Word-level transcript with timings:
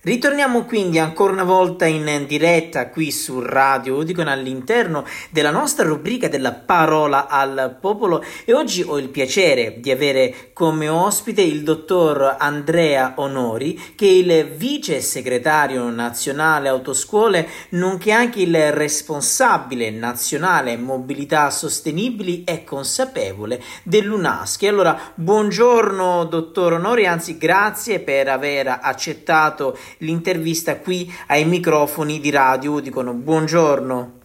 Ritorniamo 0.00 0.62
quindi 0.62 1.00
ancora 1.00 1.32
una 1.32 1.42
volta 1.42 1.84
in 1.84 2.24
diretta 2.28 2.88
qui 2.88 3.10
su 3.10 3.40
Radio 3.40 3.96
Udicon 3.96 4.28
all'interno 4.28 5.04
della 5.30 5.50
nostra 5.50 5.84
rubrica 5.84 6.28
della 6.28 6.52
parola 6.52 7.26
al 7.26 7.76
popolo 7.80 8.24
e 8.44 8.54
oggi 8.54 8.84
ho 8.86 8.96
il 8.96 9.08
piacere 9.08 9.80
di 9.80 9.90
avere 9.90 10.50
come 10.52 10.88
ospite 10.88 11.42
il 11.42 11.64
dottor 11.64 12.36
Andrea 12.38 13.14
Onori 13.16 13.94
che 13.96 14.06
è 14.06 14.10
il 14.10 14.46
vice 14.54 15.00
segretario 15.00 15.90
nazionale 15.90 16.68
autoscuole 16.68 17.48
nonché 17.70 18.12
anche 18.12 18.42
il 18.42 18.70
responsabile 18.70 19.90
nazionale 19.90 20.76
mobilità 20.76 21.50
sostenibili 21.50 22.44
e 22.44 22.62
consapevole 22.62 23.60
dell'UNASCI. 23.82 24.68
Allora, 24.68 24.96
buongiorno 25.12 26.24
dottor 26.26 26.74
Onori, 26.74 27.04
anzi 27.04 27.36
grazie 27.36 27.98
per 27.98 28.28
aver 28.28 28.78
accettato 28.80 29.76
l'intervista 29.98 30.78
qui 30.78 31.12
ai 31.28 31.44
microfoni 31.44 32.20
di 32.20 32.30
radio. 32.30 32.80
Dicono 32.80 33.12
buongiorno. 33.12 34.16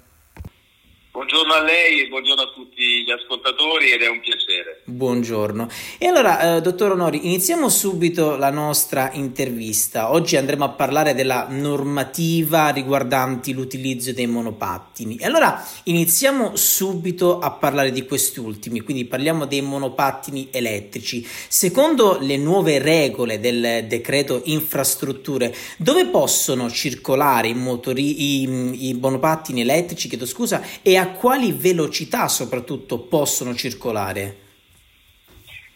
Buongiorno 1.11 1.53
a 1.53 1.61
lei 1.61 2.01
e 2.01 2.07
buongiorno 2.07 2.41
a 2.41 2.51
tutti 2.53 2.72
gli 3.05 3.11
ascoltatori 3.11 3.91
ed 3.91 4.01
è 4.01 4.09
un 4.09 4.19
piacere. 4.19 4.81
Buongiorno. 4.83 5.69
E 5.97 6.07
allora, 6.07 6.57
eh, 6.57 6.61
dottor 6.61 6.91
Onori, 6.91 7.25
iniziamo 7.25 7.69
subito 7.69 8.35
la 8.35 8.49
nostra 8.49 9.11
intervista. 9.13 10.11
Oggi 10.11 10.35
andremo 10.35 10.65
a 10.65 10.69
parlare 10.69 11.13
della 11.13 11.47
normativa 11.49 12.69
riguardanti 12.69 13.53
l'utilizzo 13.53 14.11
dei 14.11 14.27
monopattini. 14.27 15.15
E 15.17 15.25
allora 15.25 15.65
iniziamo 15.83 16.55
subito 16.55 17.39
a 17.39 17.51
parlare 17.51 17.91
di 17.91 18.05
questi 18.05 18.39
ultimi, 18.39 18.81
quindi 18.81 19.05
parliamo 19.05 19.45
dei 19.45 19.61
monopattini 19.61 20.49
elettrici. 20.51 21.25
Secondo 21.47 22.17
le 22.19 22.37
nuove 22.37 22.79
regole 22.79 23.39
del 23.39 23.85
decreto 23.87 24.41
infrastrutture, 24.45 25.55
dove 25.77 26.05
possono 26.07 26.69
circolare 26.69 27.47
i, 27.47 27.53
motori, 27.53 28.41
i, 28.41 28.89
i 28.89 28.93
monopattini 28.93 29.61
elettrici, 29.61 30.09
chiedo 30.09 30.25
scusa, 30.25 30.61
e 30.81 30.97
a 30.97 31.11
quali 31.11 31.53
velocità 31.53 32.27
soprattutto 32.27 32.72
possono 32.79 33.55
circolare? 33.55 34.37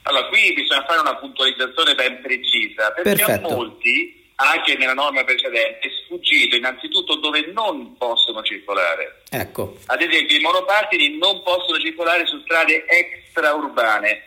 Allora, 0.04 0.28
qui 0.28 0.54
bisogna 0.54 0.86
fare 0.86 1.00
una 1.02 1.16
puntualizzazione 1.18 1.96
ben 1.96 2.22
precisa, 2.22 2.92
perché 2.92 3.16
Perfetto. 3.16 3.48
a 3.48 3.52
molti, 3.56 4.32
anche 4.36 4.78
nella 4.78 4.94
norma 4.94 5.24
precedente, 5.24 5.80
è 5.80 5.90
sfuggito 6.06 6.56
innanzitutto 6.56 7.16
dove 7.16 7.52
non 7.54 7.98
possono 7.98 8.42
circolare. 8.42 9.24
Ecco. 9.30 9.78
Ad 9.88 10.02
esempio, 10.02 10.38
i 10.38 10.42
monopattini 10.42 11.18
non 11.18 11.44
possono 11.44 11.78
circolare 11.80 12.26
su 12.26 12.40
strade 12.42 12.86
extraurbane, 12.88 14.24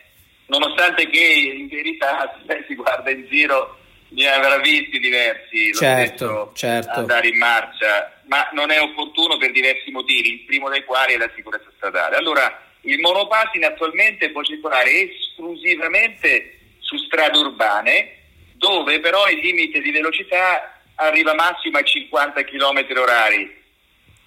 nonostante 0.47 1.09
che 1.09 1.19
in 1.19 1.67
verità, 1.67 2.39
se 2.45 2.65
si 2.67 2.75
guarda 2.75 3.09
in 3.09 3.25
giro, 3.27 3.77
ne 4.09 4.27
avrà 4.27 4.57
visti 4.57 4.99
diversi, 4.99 5.73
Certo, 5.73 6.51
certo. 6.53 6.99
andare 6.99 7.27
in 7.27 7.37
marcia, 7.37 8.21
ma 8.25 8.47
non 8.53 8.69
è 8.71 8.79
opportuno 8.79 9.37
per 9.37 9.51
diversi 9.51 9.89
motivi, 9.91 10.33
il 10.33 10.45
primo 10.45 10.69
dei 10.69 10.83
quali 10.83 11.13
è 11.13 11.17
la 11.17 11.31
sicurezza 11.35 11.60
stradale. 11.81 12.15
Allora, 12.15 12.61
il 12.81 12.99
monopattino 12.99 13.65
attualmente 13.65 14.29
può 14.29 14.43
circolare 14.43 15.09
esclusivamente 15.09 16.59
su 16.79 16.97
strade 16.97 17.37
urbane, 17.39 18.17
dove 18.53 18.99
però 18.99 19.27
il 19.27 19.39
limite 19.39 19.81
di 19.81 19.89
velocità 19.91 20.79
arriva 20.95 21.33
massimo 21.33 21.79
a 21.79 21.83
50 21.83 22.43
km 22.43 22.85
orari. 22.95 23.59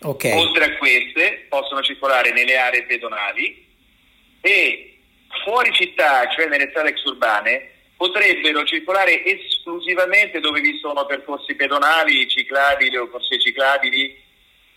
Ok. 0.03 0.31
Oltre 0.35 0.65
a 0.65 0.77
queste 0.77 1.47
possono 1.49 1.81
circolare 1.83 2.33
nelle 2.33 2.57
aree 2.57 2.85
pedonali 2.85 3.65
e 4.41 4.99
fuori 5.45 5.73
città, 5.73 6.29
cioè 6.29 6.47
nelle 6.47 6.69
strade 6.71 6.91
exurbane, 6.91 7.71
potrebbero 7.97 8.65
circolare 8.65 9.25
esclusivamente 9.25 10.41
dove 10.41 10.61
vi 10.61 10.77
sono 10.79 11.07
percorsi 11.07 11.55
pedonali, 11.55 12.29
ciclabili 12.29 12.97
o 12.97 13.09
corsie 13.09 13.41
ciclabili, 13.41 14.23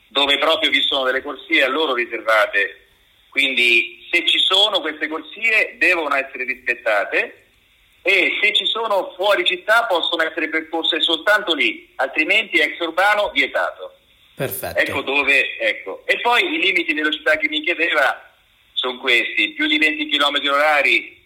dove 0.10 0.38
proprio 0.38 0.70
vi 0.70 0.82
sono 0.82 1.04
delle 1.06 1.22
corsie 1.22 1.64
a 1.64 1.70
loro 1.70 1.94
riservate. 1.94 2.88
Quindi 3.30 4.08
se 4.12 4.26
ci 4.26 4.40
sono 4.40 4.80
queste 4.80 5.08
corsie 5.08 5.76
devono 5.78 6.16
essere 6.16 6.44
rispettate 6.46 7.46
e 8.02 8.38
se 8.42 8.54
ci 8.54 8.66
sono 8.66 9.14
fuori 9.16 9.46
città 9.46 9.86
possono 9.86 10.24
essere 10.24 10.48
percorse 10.50 11.02
soltanto 11.02 11.54
lì, 11.54 11.92
altrimenti 11.96 12.60
exurbano 12.60 13.32
vietato. 13.34 13.96
Perfetto. 14.34 14.80
Ecco 14.80 15.02
dove, 15.02 15.58
ecco. 15.58 16.04
E 16.06 16.22
poi 16.22 16.44
i 16.44 16.60
limiti 16.60 16.94
di 16.94 17.02
velocità 17.02 17.36
che 17.38 17.50
mi 17.50 17.62
chiedeva 17.62 18.34
sono 18.74 19.00
questi, 19.00 19.50
più 19.50 19.68
di 19.68 19.78
20 19.78 20.08
km 20.08 20.40
orari 20.50 21.18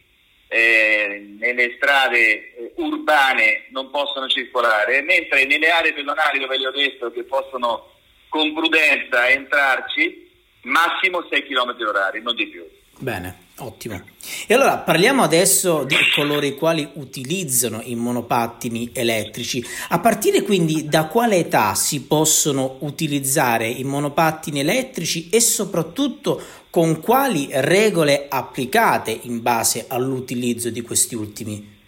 eh, 0.47 1.36
nelle 1.38 1.74
strade 1.75 2.18
eh, 2.18 2.72
urbane 2.75 3.66
non 3.70 3.90
possono 3.90 4.28
circolare, 4.28 5.02
mentre 5.02 5.46
nelle 5.46 5.70
aree 5.70 5.94
pedonali 5.94 6.40
dove 6.40 6.58
le 6.58 6.68
ho 6.68 6.72
detto 6.72 7.12
che 7.12 7.24
possono 7.24 7.91
con 8.31 8.53
prudenza 8.53 9.30
entrarci, 9.30 10.31
massimo 10.62 11.22
6 11.30 11.44
km 11.44 11.75
orari, 11.86 12.22
non 12.22 12.34
di 12.34 12.47
più. 12.47 12.66
Bene, 12.97 13.47
ottimo. 13.58 14.02
E 14.47 14.53
allora 14.53 14.78
parliamo 14.78 15.22
adesso 15.22 15.84
di 15.84 15.97
coloro 16.16 16.46
i 16.46 16.56
quali 16.56 16.88
utilizzano 16.94 17.81
i 17.84 17.96
monopattini 17.96 18.91
elettrici. 18.94 19.62
A 19.90 20.00
partire 20.00 20.44
quindi 20.44 20.88
da 20.88 21.08
quale 21.08 21.38
età 21.38 21.75
si 21.75 22.03
possono 22.03 22.78
utilizzare 22.81 23.68
i 23.68 23.84
monopattini 23.84 24.62
elettrici 24.62 25.28
e 25.30 25.41
soprattutto 25.41 26.41
con 26.70 27.02
quali 27.02 27.50
regole 27.52 28.28
applicate 28.30 29.12
in 29.24 29.41
base 29.41 29.88
all'utilizzo 29.90 30.70
di 30.70 30.81
questi 30.81 31.16
ultimi? 31.16 31.80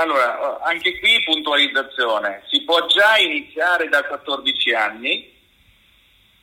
Allora, 0.00 0.60
anche 0.62 0.96
qui 1.00 1.20
puntualizzazione. 1.24 2.44
Si 2.48 2.62
può 2.62 2.86
già 2.86 3.16
iniziare 3.16 3.88
da 3.88 4.04
14 4.04 4.72
anni, 4.72 5.36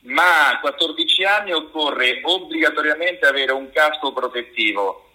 ma 0.02 0.50
a 0.50 0.60
14 0.60 1.24
anni 1.24 1.52
occorre 1.52 2.20
obbligatoriamente 2.22 3.26
avere 3.26 3.52
un 3.52 3.70
casco 3.72 4.12
protettivo 4.12 5.12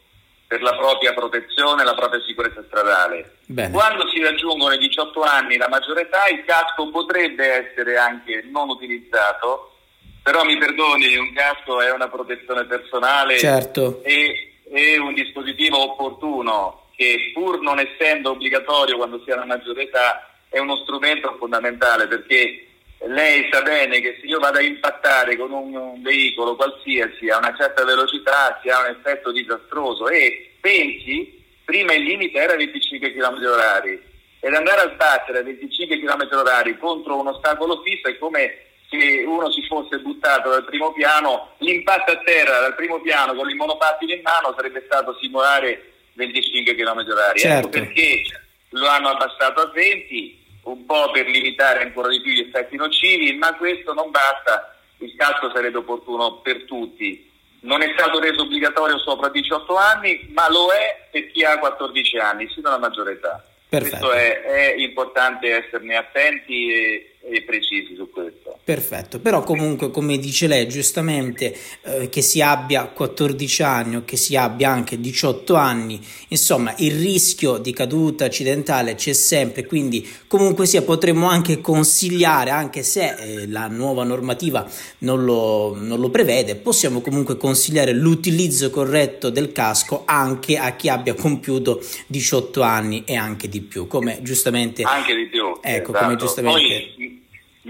per 0.48 0.64
la 0.64 0.76
propria 0.76 1.14
protezione 1.14 1.84
e 1.84 1.86
la 1.86 1.94
propria 1.94 2.20
sicurezza 2.26 2.64
stradale. 2.66 3.38
Bene. 3.46 3.72
Quando 3.72 4.08
si 4.10 4.20
raggiungono 4.24 4.74
i 4.74 4.80
18 4.80 5.22
anni, 5.22 5.58
la 5.58 5.70
maggiore 5.70 6.02
età, 6.02 6.28
il 6.28 6.44
casco 6.44 6.90
potrebbe 6.90 7.70
essere 7.70 7.98
anche 7.98 8.44
non 8.52 8.70
utilizzato, 8.70 9.76
però 10.24 10.44
mi 10.44 10.58
perdoni, 10.58 11.16
un 11.16 11.32
casco 11.34 11.80
è 11.80 11.92
una 11.92 12.10
protezione 12.10 12.66
personale 12.66 13.38
Certo. 13.38 14.02
e, 14.02 14.56
e 14.68 14.98
un 14.98 15.14
dispositivo 15.14 15.92
opportuno 15.92 16.81
che 17.02 17.32
pur 17.34 17.60
non 17.62 17.80
essendo 17.80 18.32
obbligatorio 18.32 18.98
quando 18.98 19.20
si 19.24 19.32
ha 19.32 19.36
la 19.38 19.46
maggiore 19.46 19.84
età 19.84 20.30
è 20.50 20.60
uno 20.60 20.76
strumento 20.84 21.36
fondamentale 21.40 22.06
perché 22.06 22.68
lei 23.08 23.50
sa 23.52 23.64
bene 23.64 24.00
che 24.00 24.18
se 24.20 24.28
io 24.28 24.38
vado 24.38 24.60
a 24.60 24.62
impattare 24.62 25.36
con 25.36 25.52
un, 25.52 25.76
un 25.76 26.02
veicolo 26.04 26.56
qualsiasi 26.56 27.30
a 27.30 27.38
una 27.38 27.56
certa 27.58 27.84
velocità 27.84 28.60
si 28.62 28.70
ha 28.70 28.82
un 28.82 28.96
effetto 28.96 29.32
disastroso. 29.32 30.08
E 30.10 30.52
pensi, 30.62 31.44
prima 31.66 31.94
il 31.94 32.04
limite 32.04 32.38
era 32.38 32.56
25 32.56 33.12
km 33.12 33.44
orari 33.48 34.00
ed 34.40 34.54
andare 34.54 34.82
a 34.82 34.92
sbattere 34.94 35.40
a 35.40 35.44
25 35.44 36.00
km 36.00 36.28
orari 36.34 36.78
contro 36.78 37.20
un 37.20 37.28
ostacolo 37.28 37.82
fisso 37.82 38.10
è 38.10 38.18
come 38.20 38.66
se 38.90 39.24
uno 39.26 39.50
si 39.52 39.66
fosse 39.66 39.98
buttato 40.00 40.50
dal 40.50 40.66
primo 40.66 40.92
piano, 40.92 41.54
l'impatto 41.60 42.12
a 42.12 42.22
terra 42.24 42.60
dal 42.60 42.76
primo 42.76 43.00
piano 43.00 43.34
con 43.34 43.50
il 43.50 43.56
monopattino 43.56 44.14
in 44.14 44.22
mano 44.22 44.54
sarebbe 44.56 44.84
stato 44.86 45.18
simulare 45.20 45.91
25 46.14 46.76
km 46.76 47.06
orari. 47.10 47.40
Certo. 47.40 47.68
Ecco 47.68 47.70
perché 47.70 48.24
lo 48.70 48.88
hanno 48.88 49.10
abbassato 49.10 49.62
a 49.62 49.72
20 49.72 50.40
un 50.64 50.86
po' 50.86 51.10
per 51.12 51.28
limitare 51.28 51.82
ancora 51.82 52.10
di 52.10 52.22
più 52.22 52.32
gli 52.32 52.42
effetti 52.42 52.76
nocivi, 52.76 53.34
ma 53.34 53.56
questo 53.56 53.94
non 53.94 54.12
basta, 54.12 54.76
il 54.98 55.14
casco 55.16 55.52
sarebbe 55.54 55.80
opportuno 55.80 56.38
per 56.38 56.66
tutti. 56.66 57.30
Non 57.62 57.82
è 57.82 57.94
stato 57.96 58.20
reso 58.20 58.42
obbligatorio 58.42 58.98
sopra 59.00 59.30
18 59.30 59.76
anni, 59.76 60.28
ma 60.34 60.50
lo 60.50 60.72
è 60.72 61.08
per 61.12 61.32
chi 61.32 61.44
ha 61.44 61.58
14 61.58 62.18
anni, 62.18 62.50
sino 62.50 62.70
alla 62.70 62.80
maggiore 62.80 63.14
età. 63.14 63.44
Perfetto. 63.70 64.08
Questo 64.08 64.12
è, 64.12 64.42
è 64.42 64.74
importante 64.76 65.66
esserne 65.66 65.96
attenti 65.96 66.74
e, 66.74 67.11
e 67.24 67.44
precisi 67.44 67.96
su 67.96 68.10
questo. 68.10 68.58
Perfetto, 68.64 69.20
però 69.20 69.44
comunque 69.44 69.90
come 69.90 70.18
dice 70.18 70.48
lei 70.48 70.68
giustamente 70.68 71.56
eh, 71.84 72.10
che 72.10 72.22
si 72.22 72.42
abbia 72.42 72.86
14 72.86 73.64
anni 73.64 73.96
o 73.98 74.04
che 74.06 74.18
si 74.18 74.36
abbia 74.36 74.70
anche 74.70 75.00
18 75.00 75.56
anni, 75.56 76.00
insomma 76.30 76.74
il 76.78 77.00
rischio 77.00 77.58
di 77.58 77.74
caduta 77.74 78.26
accidentale 78.26 78.96
c'è 78.96 79.14
sempre, 79.14 79.66
quindi 79.66 80.08
comunque 80.28 80.66
sia 80.66 80.84
potremmo 80.84 81.28
anche 81.28 81.60
consigliare, 81.60 82.52
anche 82.52 82.84
se 82.84 83.16
eh, 83.16 83.48
la 83.48 83.68
nuova 83.68 84.04
normativa 84.04 84.70
non 85.00 85.26
lo, 85.26 85.76
non 85.76 86.00
lo 86.00 86.10
prevede, 86.10 86.56
possiamo 86.56 87.02
comunque 87.02 87.38
consigliare 87.38 87.94
l'utilizzo 87.94 88.70
corretto 88.70 89.30
del 89.30 89.52
casco 89.52 90.04
anche 90.06 90.58
a 90.58 90.76
chi 90.76 90.88
abbia 90.88 91.14
compiuto 91.14 91.84
18 92.08 92.62
anni 92.62 93.04
e 93.06 93.16
anche 93.16 93.50
di 93.50 93.62
più, 93.62 93.88
come 93.88 94.20
giustamente... 94.22 94.84
Anche 94.84 95.16
di 95.16 95.26
più. 95.26 95.58
Ecco, 95.62 95.92
esatto. 95.92 96.06
come 96.06 96.16
giustamente... 96.16 96.60
Poi, 96.60 96.91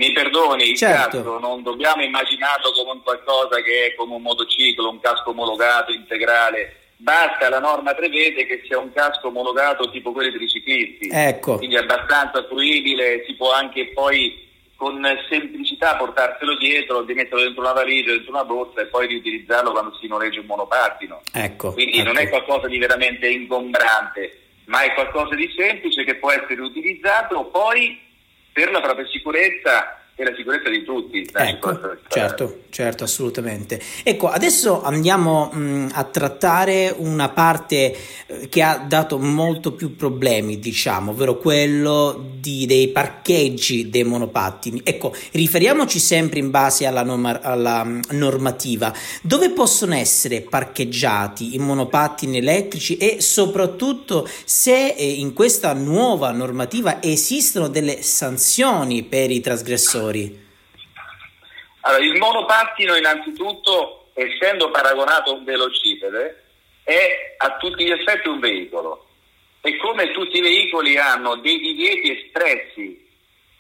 mi 0.02 0.12
perdoni, 0.14 0.72
il 0.72 0.78
Certo. 0.78 1.18
casco 1.18 1.38
non 1.38 1.62
dobbiamo 1.62 2.02
immaginarlo 2.02 2.72
come 2.72 2.92
un 2.92 3.04
qualcosa 3.04 3.62
che 3.62 3.86
è 3.86 3.96
come 3.96 4.16
un 4.16 4.24
motociclo, 4.24 4.90
un 4.90 5.00
casco 5.00 5.30
omologato, 5.30 5.92
integrale, 5.92 6.76
basta, 6.98 7.50
la 7.50 7.60
norma 7.60 7.94
prevede 7.94 8.48
che 8.48 8.64
sia 8.66 8.80
un 8.80 8.92
casco 8.92 9.28
omologato 9.28 9.92
tipo 9.92 10.12
quelli 10.12 10.36
dei 10.36 10.50
ciclisti, 10.50 11.08
ecco. 11.12 11.58
quindi 11.58 11.78
abbastanza 11.78 12.44
fruibile, 12.48 13.24
si 13.28 13.36
può 13.36 13.52
anche 13.52 13.92
poi 13.94 14.50
con 14.76 15.06
semplicità 15.30 15.96
portarselo 15.96 16.58
dietro, 16.58 17.04
di 17.04 17.14
metterlo 17.14 17.44
dentro 17.44 17.62
una 17.62 17.74
valigia, 17.74 18.14
dentro 18.14 18.32
una 18.32 18.44
borsa 18.44 18.82
e 18.82 18.86
poi 18.86 19.06
riutilizzarlo 19.06 19.72
quando 19.72 19.96
si 20.02 20.08
noleggia 20.08 20.40
un 20.40 20.48
monopattino. 20.48 21.22
Ecco, 21.32 21.74
quindi 21.74 21.98
ecco. 22.00 22.08
non 22.08 22.18
è 22.18 22.28
qualcosa 22.28 22.66
di 22.66 22.80
veramente 22.80 23.28
ingombrante, 23.30 24.40
ma 24.66 24.82
è 24.82 24.96
qualcosa 24.96 25.36
di 25.36 25.54
semplice 25.56 26.04
che 26.04 26.16
può 26.16 26.32
essere 26.32 26.60
utilizzato 26.62 27.44
poi 27.46 28.10
per 28.52 28.72
la 28.72 28.82
propria 28.82 29.08
sicurezza 29.08 30.01
e 30.22 30.30
la 30.30 30.36
sicurezza 30.36 30.70
di 30.70 30.84
tutti. 30.84 31.28
Ecco, 31.34 31.80
certo, 32.08 32.62
certo, 32.70 33.04
assolutamente. 33.04 33.82
Ecco, 34.04 34.30
adesso 34.30 34.84
andiamo 34.84 35.50
mh, 35.52 35.90
a 35.94 36.04
trattare 36.04 36.94
una 36.96 37.30
parte 37.30 37.96
eh, 38.28 38.50
che 38.50 38.62
ha 38.62 38.78
dato 38.78 39.18
molto 39.18 39.74
più 39.74 39.96
problemi, 39.96 40.60
diciamo, 40.60 41.12
ovvero 41.12 41.38
quello 41.38 42.34
di, 42.40 42.66
dei 42.68 42.90
parcheggi 42.90 43.90
dei 43.90 44.04
monopattini. 44.04 44.82
Ecco, 44.84 45.14
riferiamoci 45.32 45.98
sempre 45.98 46.40
in 46.40 46.52
base 46.52 46.86
alla, 46.86 47.04
norma, 47.04 47.42
alla 47.42 47.88
normativa. 48.12 48.94
Dove 49.24 49.50
possono 49.50 49.96
essere 49.96 50.42
parcheggiati 50.42 51.56
i 51.56 51.58
monopattini 51.58 52.38
elettrici 52.38 52.98
e 52.98 53.22
soprattutto 53.22 54.28
se 54.46 54.90
eh, 54.90 55.04
in 55.04 55.34
questa 55.34 55.74
nuova 55.74 56.32
normativa 56.32 57.02
esistono 57.02 57.68
delle 57.68 58.04
sanzioni 58.04 59.02
per 59.04 59.32
i 59.32 59.40
trasgressori? 59.40 60.11
Allora, 61.82 62.04
il 62.04 62.18
monopattino 62.18 62.96
innanzitutto, 62.96 64.10
essendo 64.14 64.70
paragonato 64.70 65.32
a 65.32 65.34
un 65.36 65.44
velocipede, 65.44 66.44
è 66.84 67.36
a 67.38 67.58
tutti 67.58 67.86
gli 67.86 67.92
effetti 67.92 68.28
un 68.28 68.40
veicolo. 68.40 69.08
E 69.62 69.78
come 69.78 70.12
tutti 70.12 70.38
i 70.38 70.42
veicoli 70.42 70.98
hanno 70.98 71.36
dei 71.36 71.60
divieti 71.60 72.18
espressi 72.18 73.08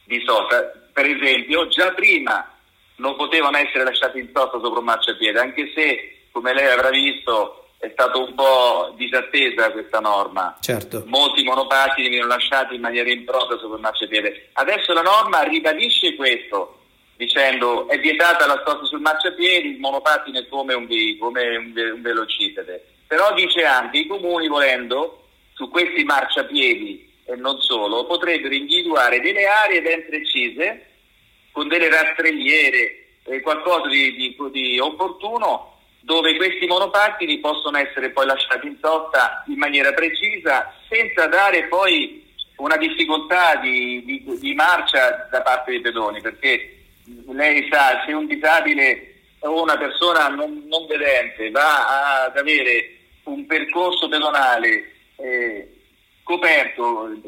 di 0.06 0.24
sosta, 0.26 0.72
per 0.92 1.06
esempio 1.06 1.68
già 1.68 1.92
prima 1.94 2.52
non 2.98 3.16
potevano 3.16 3.58
essere 3.58 3.84
lasciati 3.84 4.20
in 4.20 4.30
sosta 4.34 4.60
sopra 4.60 4.80
un 4.80 4.86
marciapiede, 4.86 5.40
anche 5.40 5.72
se, 5.74 6.26
come 6.32 6.54
lei 6.54 6.68
avrà 6.68 6.90
visto, 6.90 7.61
stata 8.02 8.18
un 8.18 8.34
po' 8.34 8.94
disattesa 8.98 9.72
questa 9.72 10.00
norma. 10.00 10.58
Certo. 10.60 11.04
Molti 11.06 11.44
monopattini 11.44 12.10
vengono 12.10 12.34
lasciati 12.34 12.76
in 12.76 12.82
maniera 12.82 13.10
impropria 13.12 13.60
sopra 13.60 13.76
il 13.76 13.82
marciapiede. 13.82 14.50
Adesso 14.54 14.94
la 14.94 15.02
norma 15.02 15.44
ribadisce 15.44 16.16
questo, 16.16 16.80
dicendo 17.16 17.88
è 17.88 18.00
vietata 18.00 18.48
la 18.48 18.62
sosta 18.66 18.86
sul 18.86 19.02
marciapiedi, 19.02 19.70
il 19.70 19.80
monopattino 19.80 20.40
è 20.40 20.48
come 20.48 20.74
un, 20.74 20.88
come 21.20 21.58
un, 21.58 21.74
un 21.94 22.02
velocipede. 22.02 22.86
Però 23.06 23.34
dice 23.34 23.64
anche 23.64 24.00
i 24.00 24.08
comuni 24.08 24.48
volendo 24.48 25.28
su 25.54 25.70
questi 25.70 26.04
marciapiedi 26.04 27.10
e 27.26 27.36
non 27.36 27.62
solo 27.62 28.06
potrebbero 28.06 28.54
individuare 28.54 29.20
delle 29.20 29.46
aree 29.46 29.82
ben 29.82 30.06
precise 30.08 30.88
con 31.52 31.68
delle 31.68 31.90
rastrelliere, 31.90 33.18
eh, 33.26 33.42
qualcosa 33.42 33.88
di, 33.90 34.16
di, 34.16 34.36
di 34.52 34.80
opportuno 34.80 35.72
dove 36.02 36.36
questi 36.36 36.66
monopattini 36.66 37.40
possono 37.40 37.78
essere 37.78 38.10
poi 38.10 38.26
lasciati 38.26 38.68
in 38.68 38.78
sosta 38.82 39.44
in 39.48 39.58
maniera 39.58 39.94
precisa 39.94 40.74
senza 40.90 41.28
dare 41.28 41.68
poi 41.68 42.28
una 42.58 42.78
difficoltà 42.78 43.56
di, 43.56 44.04
di, 44.04 44.40
di 44.40 44.54
marcia 44.54 45.28
da 45.30 45.42
parte 45.42 45.72
dei 45.72 45.82
pedoni 45.82 46.22
perché 46.22 46.78
lei 47.32 47.68
sa 47.72 48.04
se 48.06 48.14
un 48.14 48.26
disabile 48.26 49.16
o 49.40 49.62
una 49.62 49.78
persona 49.78 50.28
non, 50.28 50.64
non 50.68 50.86
vedente 50.88 51.50
va 51.50 52.24
ad 52.26 52.38
avere 52.38 52.98
un 53.24 53.46
percorso 53.46 54.08
pedonale 54.08 54.92
eh, 55.16 55.82
coperto, 56.24 57.12
eh, 57.12 57.20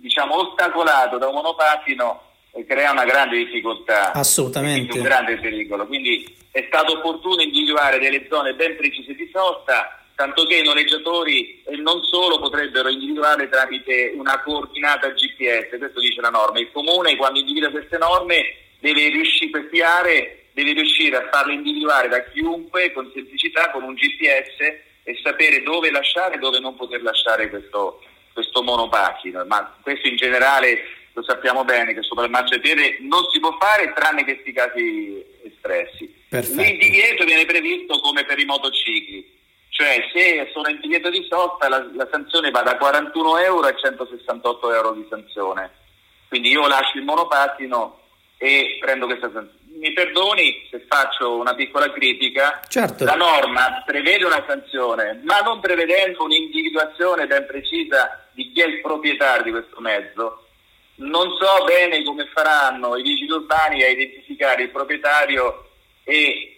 diciamo 0.00 0.36
ostacolato 0.36 1.18
da 1.18 1.28
un 1.28 1.34
monopattino 1.34 2.23
crea 2.66 2.92
una 2.92 3.04
grande 3.04 3.36
difficoltà, 3.36 4.12
assolutamente 4.12 4.96
un 4.96 5.02
grande 5.02 5.36
pericolo. 5.38 5.86
Quindi 5.86 6.36
è 6.52 6.64
stato 6.68 6.98
opportuno 6.98 7.42
individuare 7.42 7.98
delle 7.98 8.26
zone 8.30 8.54
ben 8.54 8.76
precise 8.76 9.14
di 9.14 9.28
sosta, 9.32 9.98
tanto 10.14 10.46
che 10.46 10.58
i 10.58 10.62
noleggiatori 10.62 11.62
e 11.64 11.76
non 11.76 12.02
solo 12.04 12.38
potrebbero 12.38 12.88
individuare 12.88 13.48
tramite 13.48 14.12
una 14.16 14.40
coordinata 14.40 15.08
GPS, 15.10 15.76
questo 15.76 15.98
dice 15.98 16.20
la 16.20 16.30
norma. 16.30 16.60
Il 16.60 16.70
comune 16.72 17.16
quando 17.16 17.40
individua 17.40 17.70
queste 17.70 17.98
norme 17.98 18.54
deve 18.78 19.08
riuscire, 19.08 19.50
queste 19.50 19.82
aree 19.82 20.44
deve 20.52 20.72
riuscire 20.74 21.16
a 21.16 21.28
farle 21.32 21.54
individuare 21.54 22.08
da 22.08 22.22
chiunque 22.22 22.92
con 22.92 23.10
semplicità, 23.12 23.70
con 23.70 23.82
un 23.82 23.94
GPS 23.94 24.58
e 25.02 25.18
sapere 25.22 25.62
dove 25.62 25.90
lasciare 25.90 26.36
e 26.36 26.38
dove 26.38 26.60
non 26.60 26.76
poter 26.76 27.02
lasciare 27.02 27.50
questo, 27.50 28.00
questo 28.32 28.62
monopattino. 28.62 29.44
Ma 29.46 29.76
questo 29.82 30.06
in 30.06 30.16
generale 30.16 30.78
lo 31.14 31.22
sappiamo 31.22 31.64
bene 31.64 31.94
che 31.94 32.02
sopra 32.02 32.24
il 32.24 32.30
marciapiede 32.30 32.98
non 33.00 33.24
si 33.30 33.38
può 33.38 33.56
fare 33.58 33.92
tranne 33.94 34.24
questi 34.24 34.52
casi 34.52 35.24
espressi. 35.44 36.12
Perfetto. 36.28 36.60
Il 36.60 36.78
divieto 36.78 37.24
viene 37.24 37.44
previsto 37.44 38.00
come 38.00 38.24
per 38.24 38.38
i 38.38 38.44
motocicli, 38.44 39.32
cioè 39.68 40.08
se 40.12 40.50
sono 40.52 40.68
in 40.68 40.80
divieto 40.80 41.10
di 41.10 41.24
sosta 41.28 41.68
la, 41.68 41.88
la 41.94 42.08
sanzione 42.10 42.50
va 42.50 42.62
da 42.62 42.76
41 42.76 43.38
euro 43.38 43.66
a 43.66 43.74
168 43.74 44.74
euro 44.74 44.92
di 44.92 45.06
sanzione. 45.08 45.70
Quindi 46.28 46.50
io 46.50 46.66
lascio 46.66 46.98
il 46.98 47.04
monopattino 47.04 48.00
e 48.36 48.78
prendo 48.80 49.06
questa 49.06 49.30
sanzione. 49.32 49.62
Mi 49.76 49.92
perdoni 49.92 50.66
se 50.70 50.84
faccio 50.88 51.36
una 51.36 51.54
piccola 51.54 51.92
critica, 51.92 52.60
certo. 52.68 53.04
la 53.04 53.14
norma 53.14 53.82
prevede 53.84 54.24
una 54.24 54.44
sanzione, 54.46 55.20
ma 55.24 55.38
non 55.40 55.60
prevedendo 55.60 56.22
un'individuazione 56.24 57.26
ben 57.26 57.46
precisa 57.46 58.28
di 58.32 58.50
chi 58.52 58.60
è 58.60 58.66
il 58.66 58.80
proprietario 58.80 59.44
di 59.44 59.50
questo 59.50 59.80
mezzo, 59.80 60.43
non 60.96 61.36
so 61.36 61.64
bene 61.64 62.02
come 62.04 62.26
faranno 62.32 62.96
i 62.96 63.02
vigili 63.02 63.30
urbani 63.30 63.82
a 63.82 63.88
identificare 63.88 64.62
il 64.62 64.70
proprietario 64.70 65.70
e 66.04 66.56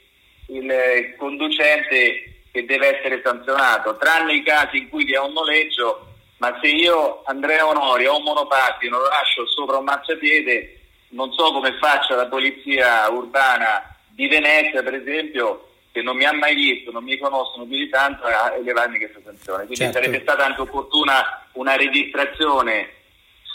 il 0.48 1.14
conducente 1.16 2.42
che 2.50 2.64
deve 2.64 2.98
essere 2.98 3.20
sanzionato, 3.22 3.96
tranne 3.96 4.34
i 4.34 4.42
casi 4.42 4.78
in 4.78 4.88
cui 4.88 5.04
vi 5.04 5.14
è 5.14 5.18
un 5.18 5.32
noleggio, 5.32 6.14
ma 6.38 6.58
se 6.62 6.68
io 6.68 7.22
Andrea 7.24 7.66
Onori 7.66 8.06
ho 8.06 8.16
un 8.16 8.22
monopattino, 8.22 8.98
lo 8.98 9.08
lascio 9.08 9.46
sopra 9.46 9.78
un 9.78 9.84
marciapiede, 9.84 10.80
non 11.10 11.32
so 11.32 11.52
come 11.52 11.76
faccia 11.78 12.14
la 12.14 12.26
polizia 12.26 13.08
urbana 13.10 13.94
di 14.08 14.26
Venezia, 14.28 14.82
per 14.82 14.94
esempio, 14.94 15.68
che 15.92 16.02
non 16.02 16.16
mi 16.16 16.24
ha 16.24 16.32
mai 16.32 16.54
visto, 16.54 16.90
non 16.90 17.04
mi 17.04 17.16
conoscono 17.18 17.64
più 17.64 17.76
di 17.76 17.88
tanto, 17.88 18.24
a 18.24 18.54
elevarmi 18.54 18.98
questa 18.98 19.20
sanzione. 19.24 19.64
Quindi 19.64 19.76
certo. 19.84 19.98
sarebbe 19.98 20.20
stata 20.20 20.44
anche 20.44 20.60
opportuna 20.60 21.46
una 21.52 21.76
registrazione 21.76 22.95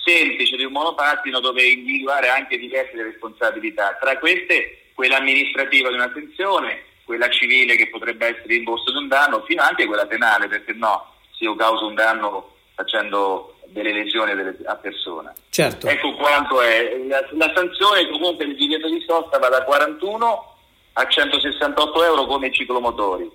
semplice 0.03 0.56
di 0.56 0.63
un 0.63 0.71
monopattino 0.71 1.39
dove 1.39 1.63
individuare 1.63 2.30
anche 2.30 2.57
diverse 2.57 3.01
responsabilità, 3.01 3.98
tra 4.00 4.17
queste 4.17 4.89
quella 4.93 5.17
amministrativa 5.17 5.89
di 5.89 5.96
una 5.96 6.12
sanzione, 6.13 6.84
quella 7.05 7.29
civile 7.29 7.75
che 7.75 7.89
potrebbe 7.89 8.27
essere 8.27 8.55
rimborso 8.55 8.91
di 8.91 8.98
un 8.98 9.08
danno, 9.08 9.43
fino 9.43 9.63
anche 9.63 9.86
quella 9.86 10.05
penale, 10.05 10.48
perché 10.48 10.74
no, 10.74 11.13
se 11.31 11.46
io 11.46 11.55
causo 11.55 11.88
un 11.88 11.96
danno 11.96 12.55
facendo 12.75 13.55
delle 13.67 13.93
lesioni 13.93 14.31
a 14.65 14.75
persona. 14.75 15.34
Certo. 15.50 15.88
Ecco 15.88 16.13
quanto 16.15 16.62
è. 16.62 16.98
La, 17.08 17.25
la 17.31 17.51
sanzione 17.55 18.10
comunque 18.10 18.46
del 18.46 18.55
divieto 18.55 18.89
di 18.89 19.03
sosta 19.08 19.39
va 19.39 19.50
da 19.50 19.63
41 19.63 20.55
a 20.93 21.08
168 21.08 22.03
euro 22.03 22.25
come 22.25 22.48
i 22.48 22.53
ciclomotori. 22.53 23.29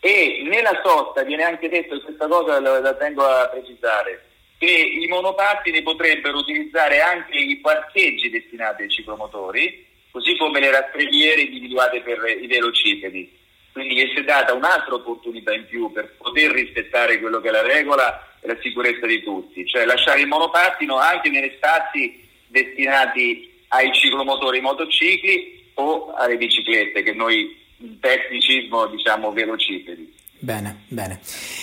E 0.00 0.42
nella 0.44 0.80
sosta 0.84 1.22
viene 1.22 1.44
anche 1.44 1.68
detto, 1.68 2.00
questa 2.00 2.28
cosa 2.28 2.60
la, 2.60 2.80
la 2.80 2.94
tengo 2.94 3.24
a 3.24 3.48
precisare, 3.48 4.27
che 4.58 4.66
i 4.66 5.06
monopattini 5.06 5.82
potrebbero 5.82 6.38
utilizzare 6.38 7.00
anche 7.00 7.38
i 7.38 7.56
parcheggi 7.58 8.28
destinati 8.28 8.82
ai 8.82 8.90
ciclomotori, 8.90 9.86
così 10.10 10.36
come 10.36 10.58
le 10.58 10.70
rastrelliere 10.70 11.42
individuate 11.42 12.00
per 12.00 12.18
i 12.40 12.46
velocipedi. 12.46 13.36
Quindi 13.72 14.00
è 14.00 14.24
data 14.24 14.54
un'altra 14.54 14.94
opportunità 14.94 15.54
in 15.54 15.66
più 15.66 15.92
per 15.92 16.16
poter 16.16 16.50
rispettare 16.50 17.20
quello 17.20 17.40
che 17.40 17.48
è 17.48 17.52
la 17.52 17.62
regola 17.62 18.36
e 18.40 18.48
la 18.48 18.58
sicurezza 18.60 19.06
di 19.06 19.22
tutti, 19.22 19.64
cioè 19.66 19.84
lasciare 19.84 20.20
il 20.20 20.26
monopattino 20.26 20.96
anche 20.96 21.30
negli 21.30 21.52
spazi 21.56 22.28
destinati 22.48 23.62
ai 23.68 23.92
ciclomotori 23.92 24.60
motocicli 24.60 25.70
o 25.74 26.12
alle 26.14 26.36
biciclette, 26.36 27.04
che 27.04 27.12
noi 27.12 27.56
in 27.76 28.00
tecnicismo 28.00 28.86
diciamo 28.86 29.30
velocipedi. 29.30 30.16
Bene, 30.40 30.82
bene. 30.86 31.18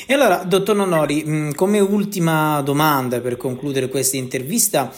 E 0.06 0.14
allora, 0.14 0.44
dottor 0.44 0.76
Nonori, 0.76 1.54
come 1.56 1.80
ultima 1.80 2.60
domanda 2.60 3.22
per 3.22 3.38
concludere 3.38 3.88
questa 3.88 4.18
intervista, 4.18 4.92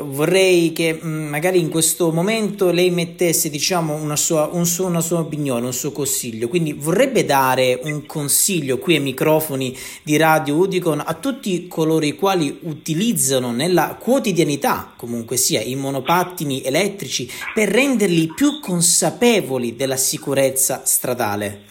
vorrei 0.00 0.72
che 0.72 0.98
magari 1.00 1.58
in 1.58 1.70
questo 1.70 2.12
momento 2.12 2.70
lei 2.70 2.90
mettesse, 2.90 3.48
diciamo, 3.48 3.94
una 3.94 4.16
sua, 4.16 4.50
un 4.52 4.66
suo, 4.66 4.84
una 4.84 5.00
sua 5.00 5.20
opinione, 5.20 5.64
un 5.64 5.72
suo 5.72 5.92
consiglio. 5.92 6.48
Quindi 6.48 6.74
vorrebbe 6.74 7.24
dare 7.24 7.80
un 7.84 8.04
consiglio 8.04 8.76
qui 8.76 8.96
ai 8.96 9.00
microfoni 9.00 9.74
di 10.02 10.18
Radio 10.18 10.56
Udicon 10.56 11.02
a 11.02 11.14
tutti 11.14 11.66
coloro 11.68 12.04
i 12.04 12.14
quali 12.14 12.58
utilizzano 12.64 13.50
nella 13.50 13.96
quotidianità, 13.98 14.92
comunque 14.94 15.38
sia, 15.38 15.62
i 15.62 15.74
monopattini 15.74 16.62
elettrici 16.62 17.30
per 17.54 17.70
renderli 17.70 18.30
più 18.34 18.60
consapevoli 18.60 19.74
della 19.74 19.96
sicurezza 19.96 20.82
stradale. 20.84 21.70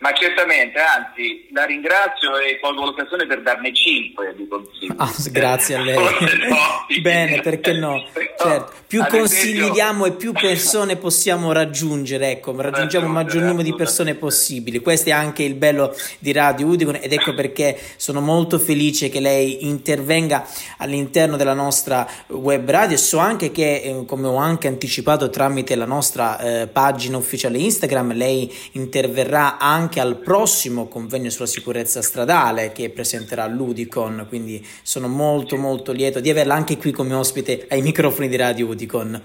Ma 0.00 0.12
certamente, 0.12 0.78
anzi, 0.78 1.48
la 1.52 1.64
ringrazio 1.64 2.38
e 2.38 2.60
colgo 2.60 2.84
l'occasione 2.84 3.26
per 3.26 3.42
darne 3.42 3.74
5 3.74 4.34
di 4.36 4.46
consigli. 4.46 4.92
Ah, 4.96 5.12
grazie 5.32 5.74
a 5.74 5.80
lei. 5.80 5.98
Bene, 7.02 7.40
perché 7.40 7.72
no? 7.72 8.06
Certo. 8.38 8.72
Più 8.86 9.04
consigli 9.04 9.56
esempio... 9.56 9.72
diamo 9.72 10.06
e 10.06 10.12
più 10.12 10.32
persone 10.32 10.96
possiamo 10.96 11.50
raggiungere, 11.50 12.30
ecco, 12.30 12.54
raggiungiamo 12.58 13.06
il 13.06 13.12
maggior 13.12 13.42
numero 13.42 13.62
di 13.62 13.74
persone 13.74 14.14
possibili. 14.14 14.78
Questo 14.78 15.08
è 15.08 15.12
anche 15.12 15.42
il 15.42 15.54
bello 15.54 15.94
di 16.20 16.30
Radio 16.32 16.68
Udicon 16.68 16.98
ed 17.00 17.12
ecco 17.12 17.34
perché 17.34 17.76
sono 17.96 18.20
molto 18.20 18.58
felice 18.60 19.08
che 19.08 19.18
lei 19.18 19.66
intervenga 19.66 20.46
all'interno 20.78 21.36
della 21.36 21.52
nostra 21.52 22.08
web 22.28 22.70
radio 22.70 22.94
e 22.94 22.98
so 22.98 23.18
anche 23.18 23.50
che, 23.50 23.82
eh, 23.82 24.04
come 24.06 24.28
ho 24.28 24.36
anche 24.36 24.68
anticipato 24.68 25.28
tramite 25.28 25.74
la 25.74 25.84
nostra 25.84 26.38
eh, 26.38 26.66
pagina 26.68 27.16
ufficiale 27.16 27.58
Instagram, 27.58 28.14
lei 28.14 28.50
interverrà 28.72 29.58
anche 29.58 29.87
anche 29.88 30.00
al 30.00 30.18
prossimo 30.18 30.86
convegno 30.86 31.30
sulla 31.30 31.46
sicurezza 31.46 32.02
stradale 32.02 32.72
che 32.72 32.90
presenterà 32.90 33.46
l'Udicon, 33.46 34.26
quindi 34.28 34.64
sono 34.82 35.08
molto 35.08 35.56
molto 35.56 35.92
lieto 35.92 36.20
di 36.20 36.28
averla 36.28 36.52
anche 36.52 36.76
qui 36.76 36.92
come 36.92 37.14
ospite 37.14 37.66
ai 37.70 37.80
microfoni 37.80 38.28
di 38.28 38.36
Radio 38.36 38.66
Udicon. 38.66 39.22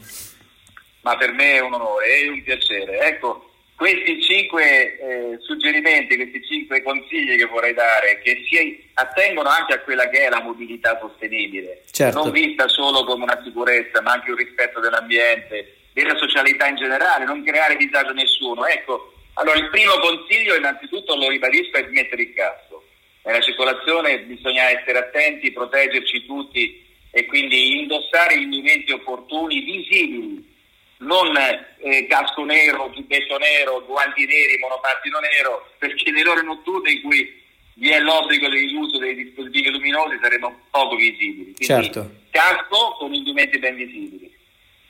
Ma 1.01 1.17
per 1.17 1.34
me 1.34 1.55
è 1.55 1.60
un 1.60 1.74
onore, 1.74 2.05
è 2.05 2.29
un 2.29 2.41
piacere. 2.41 2.98
Ecco, 3.01 3.51
questi 3.75 4.24
cinque 4.24 4.63
eh, 4.63 5.38
suggerimenti, 5.41 6.15
questi 6.15 6.41
cinque 6.46 6.82
consigli 6.82 7.36
che 7.36 7.46
vorrei 7.46 7.74
dare, 7.74 8.22
che 8.24 8.41
si 8.48 8.89
attengono 8.93 9.50
anche 9.50 9.74
a 9.74 9.79
quella 9.79 10.08
che 10.08 10.27
è 10.27 10.29
la 10.29 10.41
mobilità 10.41 10.98
sostenibile, 11.01 11.82
certo. 11.91 12.24
non 12.24 12.32
vista 12.32 12.70
solo 12.70 13.03
come 13.03 13.24
una 13.24 13.41
sicurezza, 13.43 14.01
ma 14.01 14.13
anche 14.13 14.32
un 14.32 14.38
rispetto 14.38 14.79
dell'ambiente, 14.79 15.75
della 15.91 16.15
socialità 16.15 16.67
in 16.67 16.77
generale, 16.77 17.25
non 17.25 17.43
creare 17.43 17.75
disagio 17.75 18.12
a 18.12 18.13
nessuno. 18.13 18.65
Ecco, 18.65 19.12
allora, 19.34 19.58
il 19.58 19.70
primo 19.70 19.94
consiglio, 20.00 20.56
innanzitutto 20.56 21.16
lo 21.16 21.30
ribadisco, 21.30 21.78
è 21.78 21.88
smettere 21.88 22.22
il 22.22 22.34
casco. 22.34 22.84
Nella 23.24 23.42
circolazione 23.42 24.20
bisogna 24.22 24.70
essere 24.70 25.00
attenti, 25.00 25.52
proteggerci 25.52 26.25
tutti 26.25 26.86
e 27.10 27.25
quindi 27.25 27.80
indossare 27.80 28.38
gli 28.38 28.44
indumenti 28.44 28.92
opportuni, 28.92 29.62
visibili, 29.62 30.52
non 30.98 31.36
eh, 31.38 32.06
casco 32.08 32.44
nero, 32.44 32.92
giubbetto 32.94 33.38
nero, 33.38 33.84
guanti 33.86 34.25
neri, 34.25 34.58
monopattino 34.60 35.20
nero, 35.20 35.72
perché 35.78 36.12
nelle 36.12 36.30
ore 36.30 36.42
notturne 36.44 36.92
in 36.92 37.02
cui 37.02 37.42
vi 37.75 37.90
è 37.90 38.00
l'obbligo 38.00 38.48
dell'uso 38.50 38.98
dei 38.98 39.16
dispositivi 39.16 39.70
luminosi 39.72 40.20
saremo 40.22 40.62
poco 40.70 40.96
visibili. 40.96 41.54
Quindi 41.56 41.66
certo. 41.66 42.12
casco 42.30 42.96
con 43.00 43.13
indumenti 43.13 43.58
ben 43.58 43.75
visibili. 43.75 44.32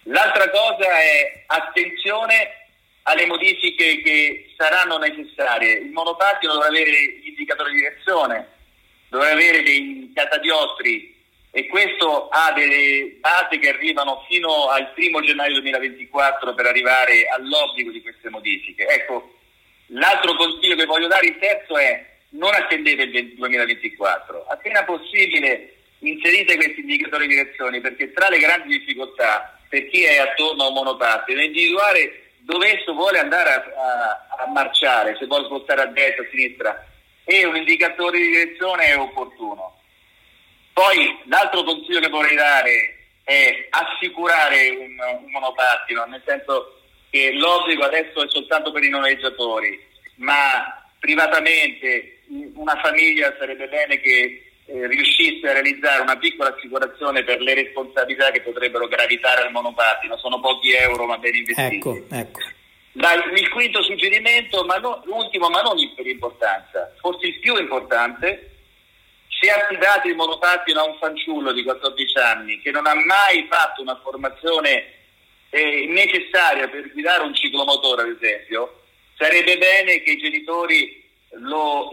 L'altra 0.04 0.50
cosa 0.50 1.00
è 1.00 1.44
attenzione 1.48 2.63
alle 3.04 3.26
modifiche 3.26 4.02
che 4.02 4.54
saranno 4.58 4.98
necessarie. 4.98 5.80
Il 5.80 5.92
monopattino 5.92 6.54
dovrà 6.54 6.68
avere 6.68 6.90
gli 6.92 7.28
indicatori 7.28 7.72
di 7.72 7.80
direzione, 7.80 8.48
dovrà 9.10 9.32
avere 9.32 9.64
dei 9.64 10.12
catadiostri 10.14 11.12
e 11.52 11.68
questo 11.68 12.30
ha 12.30 12.52
delle 12.54 13.18
date 13.20 13.60
che 13.60 13.70
arrivano 13.70 14.26
fino 14.28 14.70
al 14.70 14.92
primo 14.94 15.22
gennaio 15.22 15.54
2024 15.54 16.54
per 16.54 16.66
arrivare 16.66 17.28
all'obbligo 17.28 17.92
di 17.92 18.02
queste 18.02 18.30
modifiche. 18.30 18.88
Ecco, 18.88 19.36
l'altro 19.88 20.36
consiglio 20.36 20.76
che 20.76 20.86
voglio 20.86 21.08
dare, 21.08 21.28
il 21.28 21.38
terzo 21.38 21.78
è 21.78 22.12
non 22.30 22.54
attendete 22.54 23.04
il 23.04 23.36
2024, 23.36 24.46
appena 24.48 24.84
possibile 24.84 25.76
inserite 26.00 26.56
questi 26.56 26.80
indicatori 26.80 27.28
di 27.28 27.36
direzione 27.36 27.80
perché 27.80 28.12
tra 28.12 28.30
le 28.30 28.40
grandi 28.40 28.78
difficoltà 28.78 29.58
per 29.70 29.88
chi 29.90 30.04
è 30.04 30.18
attorno 30.18 30.64
a 30.64 30.68
un 30.68 30.74
monopattino 30.74 31.40
è 31.40 31.44
individuare 31.44 32.23
dove 32.44 32.80
esso 32.80 32.94
vuole 32.94 33.20
andare 33.20 33.50
a, 33.50 33.56
a, 33.56 34.44
a, 34.44 34.48
marciare, 34.48 35.16
se 35.18 35.26
vuole 35.26 35.46
spostare 35.46 35.82
a 35.82 35.86
destra, 35.86 36.24
a 36.24 36.28
sinistra, 36.30 36.86
e 37.24 37.46
un 37.46 37.56
indicatore 37.56 38.18
di 38.18 38.28
direzione 38.28 38.86
è 38.86 38.98
opportuno. 38.98 39.80
Poi 40.74 41.22
l'altro 41.26 41.64
consiglio 41.64 42.00
che 42.00 42.10
vorrei 42.10 42.36
dare 42.36 43.08
è 43.24 43.68
assicurare 43.70 44.70
un, 44.70 44.98
un 45.24 45.32
monopattino, 45.32 46.04
nel 46.06 46.22
senso 46.26 46.82
che 47.10 47.32
l'obbligo 47.32 47.84
adesso 47.84 48.24
è 48.24 48.30
soltanto 48.30 48.72
per 48.72 48.84
i 48.84 48.90
noleggiatori, 48.90 49.80
ma 50.16 50.84
privatamente 51.00 52.24
una 52.56 52.76
famiglia 52.82 53.36
sarebbe 53.38 53.68
bene 53.68 54.00
che 54.00 54.53
eh, 54.66 54.88
riuscisse 54.88 55.48
a 55.48 55.54
realizzare 55.54 56.02
una 56.02 56.18
piccola 56.18 56.54
assicurazione 56.56 57.24
per 57.24 57.42
le 57.42 57.54
responsabilità 57.54 58.32
che 58.32 58.42
potrebbero 58.42 58.88
gravitare 58.88 59.44
al 59.44 59.52
monopattino, 59.52 60.18
sono 60.18 60.40
pochi 60.40 60.72
euro 60.72 61.06
ma 61.06 61.18
ben 61.18 61.36
investiti. 61.36 61.76
Ecco, 61.76 62.04
ecco. 62.10 62.40
La, 62.94 63.14
il 63.14 63.50
quinto 63.50 63.82
suggerimento, 63.82 64.64
ma 64.66 64.78
no, 64.78 65.02
l'ultimo 65.06 65.50
ma 65.50 65.62
non 65.62 65.76
per 65.96 66.06
importanza, 66.06 66.94
forse 67.00 67.28
il 67.28 67.40
più 67.40 67.56
importante, 67.58 68.52
se 69.28 69.50
affidate 69.50 70.10
il 70.10 70.16
monopattino 70.16 70.80
a 70.80 70.86
un 70.86 70.98
fanciullo 71.00 71.52
di 71.52 71.64
14 71.64 72.18
anni 72.20 72.62
che 72.62 72.72
non 72.72 72.86
ha 72.86 72.94
mai 72.94 73.48
fatto 73.50 73.82
una 73.82 74.00
formazione 74.02 74.86
eh, 75.50 75.86
necessaria 75.88 76.68
per 76.68 76.92
guidare 76.92 77.24
un 77.24 77.36
ciclomotore, 77.36 78.04
ad 78.04 78.18
esempio, 78.22 78.84
sarebbe 79.18 79.58
bene 79.58 80.02
che 80.02 80.12
i 80.12 80.18
genitori 80.18 81.04
lo 81.40 81.92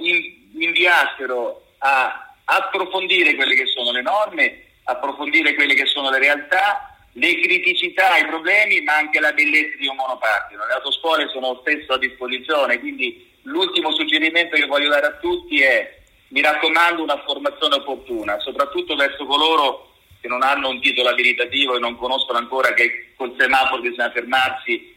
inviassero 0.53 1.73
a 1.79 2.30
approfondire 2.51 3.35
quelle 3.35 3.55
che 3.55 3.67
sono 3.67 3.93
le 3.93 4.03
norme, 4.03 4.65
approfondire 4.85 5.55
quelle 5.55 5.75
che 5.75 5.87
sono 5.87 6.11
le 6.11 6.19
realtà, 6.19 6.97
le 7.13 7.41
criticità, 7.41 8.17
i 8.17 8.27
problemi, 8.27 8.81
ma 8.83 8.97
anche 8.97 9.21
la 9.21 9.33
bellezza 9.33 9.77
di 9.79 9.87
un 9.87 9.97
monopattino. 9.97 10.67
Le 10.67 10.73
autoscuole 10.73 11.29
sono 11.33 11.59
spesso 11.61 11.93
a 11.93 11.99
disposizione, 11.99 12.81
quindi 12.81 13.29
l'ultimo 13.43 13.93
suggerimento 13.93 14.57
che 14.57 14.67
voglio 14.67 14.91
dare 14.91 15.07
a 15.07 15.17
tutti 15.21 15.61
è 15.63 15.99
mi 16.29 16.41
raccomando 16.41 17.03
una 17.03 17.23
formazione 17.25 17.77
opportuna, 17.77 18.39
soprattutto 18.41 18.95
verso 18.95 19.27
coloro 19.27 19.89
che 20.21 20.29
non 20.29 20.43
hanno 20.43 20.69
un 20.69 20.81
titolo 20.81 21.09
abilitativo 21.09 21.77
e 21.77 21.81
non 21.81 21.97
conoscono 21.97 22.39
ancora 22.39 22.73
che 22.75 23.13
col 23.17 23.35
semaforo 23.39 23.81
bisogna 23.81 24.11
fermarsi 24.11 24.95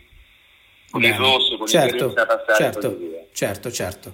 con 0.92 1.02
Bene. 1.02 1.14
il 1.14 1.20
rosso, 1.20 1.58
con 1.58 1.68
certo, 1.68 2.06
il 2.06 2.14
passare 2.14 2.56
certo, 2.56 3.00
certo, 3.32 3.72
certo. 3.72 4.14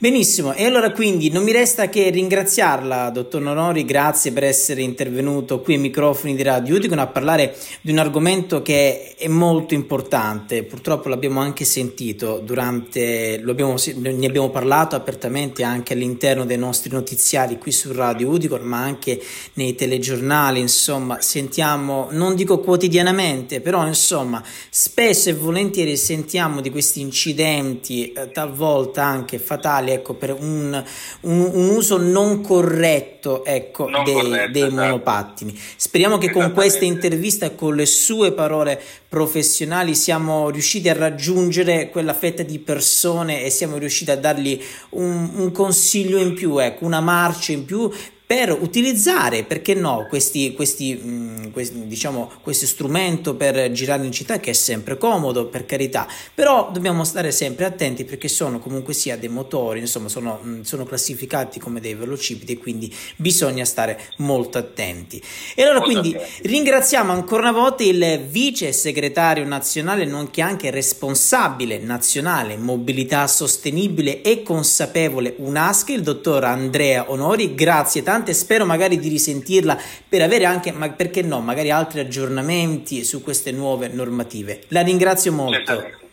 Benissimo, 0.00 0.54
e 0.54 0.64
allora 0.64 0.92
quindi 0.92 1.28
non 1.28 1.42
mi 1.42 1.50
resta 1.50 1.88
che 1.88 2.08
ringraziarla, 2.10 3.10
dottor 3.10 3.40
Nonori, 3.40 3.84
grazie 3.84 4.30
per 4.30 4.44
essere 4.44 4.80
intervenuto 4.80 5.60
qui 5.60 5.74
ai 5.74 5.80
microfoni 5.80 6.36
di 6.36 6.44
Radio 6.44 6.76
Uticon 6.76 7.00
a 7.00 7.08
parlare 7.08 7.56
di 7.80 7.90
un 7.90 7.98
argomento 7.98 8.62
che 8.62 9.16
è 9.18 9.26
molto 9.26 9.74
importante, 9.74 10.62
purtroppo 10.62 11.08
l'abbiamo 11.08 11.40
anche 11.40 11.64
sentito 11.64 12.38
durante, 12.38 13.42
abbiamo, 13.44 13.74
ne 13.96 14.24
abbiamo 14.24 14.50
parlato 14.50 14.94
apertamente 14.94 15.64
anche 15.64 15.94
all'interno 15.94 16.46
dei 16.46 16.58
nostri 16.58 16.92
notiziari 16.92 17.58
qui 17.58 17.72
su 17.72 17.92
Radio 17.92 18.28
Uticon, 18.28 18.62
ma 18.62 18.78
anche 18.78 19.20
nei 19.54 19.74
telegiornali, 19.74 20.60
insomma, 20.60 21.20
sentiamo, 21.20 22.06
non 22.12 22.36
dico 22.36 22.60
quotidianamente, 22.60 23.60
però 23.60 23.84
insomma, 23.84 24.44
spesso 24.70 25.28
e 25.28 25.34
volentieri 25.34 25.96
sentiamo 25.96 26.60
di 26.60 26.70
questi 26.70 27.00
incidenti, 27.00 28.12
eh, 28.12 28.30
talvolta 28.30 29.02
anche 29.02 29.40
fatali, 29.40 29.86
mondiali 29.88 29.90
ecco, 29.90 30.14
per 30.14 30.36
un, 30.38 30.84
un, 31.20 31.50
un, 31.52 31.68
uso 31.70 31.96
non 31.96 32.42
corretto 32.42 33.44
ecco, 33.44 33.88
non 33.88 34.04
dei, 34.04 34.14
corretto, 34.14 34.52
dei 34.52 34.62
esatto. 34.62 34.82
monopattini. 34.82 35.60
Speriamo 35.76 36.18
che 36.18 36.30
con 36.30 36.52
questa 36.52 36.84
intervista 36.84 37.46
e 37.46 37.54
con 37.54 37.74
le 37.74 37.86
sue 37.86 38.32
parole 38.32 38.80
professionali 39.08 39.94
siamo 39.94 40.50
riusciti 40.50 40.88
a 40.88 40.94
raggiungere 40.94 41.88
quella 41.88 42.14
fetta 42.14 42.42
di 42.42 42.58
persone 42.58 43.44
e 43.44 43.50
siamo 43.50 43.78
riusciti 43.78 44.10
a 44.10 44.16
dargli 44.16 44.60
un, 44.90 45.30
un 45.34 45.52
consiglio 45.52 46.18
in 46.18 46.34
più, 46.34 46.58
ecco, 46.58 46.84
una 46.84 47.00
marcia 47.00 47.52
in 47.52 47.64
più 47.64 47.90
per 48.28 48.54
utilizzare, 48.60 49.42
perché 49.44 49.72
no, 49.72 50.04
questi, 50.06 50.52
questi, 50.52 50.94
mh, 50.94 51.08
mm, 51.08 51.50
questi, 51.50 51.86
diciamo, 51.86 52.30
questo 52.42 52.66
strumento 52.66 53.34
per 53.34 53.72
girare 53.72 54.04
in 54.04 54.12
città 54.12 54.38
che 54.38 54.50
è 54.50 54.52
sempre 54.52 54.98
comodo, 54.98 55.46
per 55.46 55.64
carità, 55.64 56.06
però 56.34 56.68
dobbiamo 56.70 57.04
stare 57.04 57.32
sempre 57.32 57.64
attenti 57.64 58.04
perché 58.04 58.28
sono 58.28 58.58
comunque 58.58 58.92
sia 58.92 59.16
dei 59.16 59.30
motori, 59.30 59.80
insomma 59.80 60.10
sono, 60.10 60.40
mh, 60.42 60.48
mm, 60.50 60.60
sono 60.60 60.84
classificati 60.84 61.58
come 61.58 61.80
dei 61.80 61.94
velocipedi 61.94 62.52
e 62.52 62.58
quindi 62.58 62.94
bisogna 63.16 63.64
stare 63.64 63.98
molto 64.18 64.58
attenti. 64.58 65.22
E 65.54 65.62
allora 65.62 65.78
molto 65.78 65.98
quindi 65.98 66.14
attenti. 66.14 66.48
ringraziamo 66.48 67.10
ancora 67.10 67.48
una 67.48 67.58
volta 67.58 67.82
il 67.82 68.26
vice 68.28 68.72
segretario 68.74 69.46
nazionale, 69.46 70.04
nonché 70.04 70.42
anche 70.42 70.68
responsabile 70.68 71.78
nazionale 71.78 72.58
mobilità 72.58 73.26
sostenibile 73.26 74.20
e 74.20 74.42
consapevole 74.42 75.34
UNASC, 75.38 75.88
il 75.88 76.02
dottor 76.02 76.44
Andrea 76.44 77.10
Onori, 77.10 77.54
grazie 77.54 78.02
tanto 78.02 78.16
interessante, 78.18 78.34
spero 78.34 78.64
magari 78.64 78.98
di 78.98 79.08
risentirla 79.08 79.78
per 80.08 80.22
avere 80.22 80.44
anche, 80.44 80.72
ma 80.72 80.90
perché 80.90 81.22
no, 81.22 81.40
magari 81.40 81.70
altri 81.70 82.00
aggiornamenti 82.00 83.04
su 83.04 83.22
queste 83.22 83.52
nuove 83.52 83.88
normative. 83.88 84.62
La 84.68 84.82
ringrazio 84.82 85.32
molto. 85.32 86.06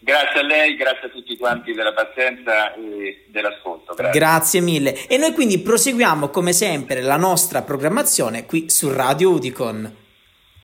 Grazie 0.00 0.40
a 0.40 0.42
lei, 0.42 0.76
grazie 0.76 1.08
a 1.08 1.10
tutti 1.10 1.36
quanti 1.36 1.72
della 1.72 1.94
pazienza 1.94 2.74
e 2.74 3.24
dell'ascolto. 3.28 3.94
Grazie. 3.94 4.18
grazie 4.20 4.60
mille. 4.60 5.06
E 5.06 5.16
noi 5.16 5.32
quindi 5.32 5.58
proseguiamo 5.58 6.28
come 6.28 6.52
sempre 6.52 7.00
la 7.00 7.16
nostra 7.16 7.62
programmazione 7.62 8.44
qui 8.44 8.68
su 8.68 8.92
Radio 8.92 9.30
Udicon. 9.30 10.02